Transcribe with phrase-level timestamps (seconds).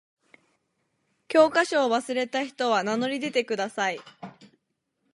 [1.27, 3.99] 教科書を忘れた人は名乗り出てください。